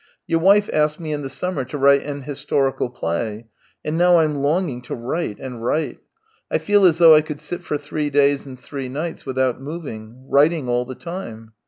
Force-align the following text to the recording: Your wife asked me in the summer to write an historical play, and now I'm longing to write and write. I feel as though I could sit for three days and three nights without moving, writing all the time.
Your 0.31 0.39
wife 0.39 0.67
asked 0.73 0.99
me 0.99 1.13
in 1.13 1.21
the 1.21 1.29
summer 1.29 1.63
to 1.65 1.77
write 1.77 2.01
an 2.01 2.23
historical 2.23 2.89
play, 2.89 3.45
and 3.85 3.99
now 3.99 4.17
I'm 4.17 4.37
longing 4.41 4.81
to 4.89 4.95
write 4.95 5.37
and 5.37 5.63
write. 5.63 5.99
I 6.49 6.57
feel 6.57 6.87
as 6.87 6.97
though 6.97 7.13
I 7.13 7.21
could 7.21 7.39
sit 7.39 7.61
for 7.61 7.77
three 7.77 8.09
days 8.09 8.47
and 8.47 8.59
three 8.59 8.89
nights 8.89 9.27
without 9.27 9.61
moving, 9.61 10.25
writing 10.27 10.67
all 10.67 10.85
the 10.85 10.95
time. 10.95 11.53